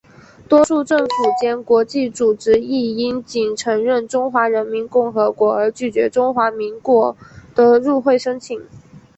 [0.49, 7.15] 多数政府间国际组织亦因仅承认中华人民共和国而拒绝中华民国
[7.53, 8.59] 的入会申请。